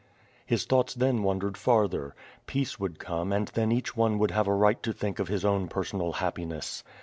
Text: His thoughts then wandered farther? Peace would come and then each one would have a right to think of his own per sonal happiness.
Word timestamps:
His 0.47 0.65
thoughts 0.65 0.95
then 0.95 1.21
wandered 1.21 1.57
farther? 1.57 2.15
Peace 2.47 2.79
would 2.79 2.97
come 2.97 3.31
and 3.31 3.49
then 3.49 3.71
each 3.71 3.95
one 3.95 4.17
would 4.17 4.31
have 4.31 4.47
a 4.47 4.53
right 4.55 4.81
to 4.81 4.93
think 4.93 5.19
of 5.19 5.27
his 5.27 5.45
own 5.45 5.67
per 5.67 5.83
sonal 5.83 6.15
happiness. 6.15 6.83